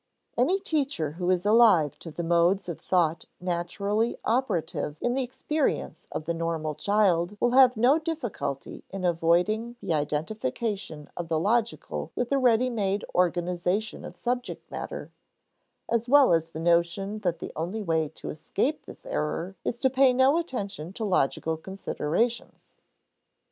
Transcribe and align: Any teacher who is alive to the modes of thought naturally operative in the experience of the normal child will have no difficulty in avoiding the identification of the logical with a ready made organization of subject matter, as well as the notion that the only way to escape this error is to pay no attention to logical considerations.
Any 0.35 0.59
teacher 0.59 1.11
who 1.11 1.29
is 1.29 1.45
alive 1.45 1.99
to 1.99 2.09
the 2.09 2.23
modes 2.23 2.67
of 2.67 2.81
thought 2.81 3.25
naturally 3.39 4.17
operative 4.25 4.97
in 4.99 5.13
the 5.13 5.21
experience 5.21 6.07
of 6.11 6.25
the 6.25 6.33
normal 6.33 6.73
child 6.73 7.37
will 7.39 7.51
have 7.51 7.77
no 7.77 7.99
difficulty 7.99 8.83
in 8.89 9.05
avoiding 9.05 9.75
the 9.79 9.93
identification 9.93 11.07
of 11.15 11.27
the 11.27 11.39
logical 11.39 12.11
with 12.15 12.31
a 12.31 12.39
ready 12.39 12.67
made 12.71 13.05
organization 13.13 14.03
of 14.03 14.17
subject 14.17 14.71
matter, 14.71 15.11
as 15.87 16.09
well 16.09 16.33
as 16.33 16.47
the 16.47 16.59
notion 16.59 17.19
that 17.19 17.37
the 17.37 17.53
only 17.55 17.83
way 17.83 18.09
to 18.15 18.31
escape 18.31 18.87
this 18.87 19.05
error 19.05 19.55
is 19.63 19.77
to 19.77 19.87
pay 19.91 20.13
no 20.13 20.39
attention 20.39 20.93
to 20.93 21.05
logical 21.05 21.57
considerations. 21.57 22.79